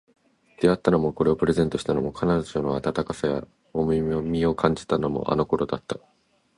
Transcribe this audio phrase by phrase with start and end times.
[0.59, 5.99] 出会ったのも、これをプレゼントしたのも、彼女の温かさや重みを感じたのも、あの頃だった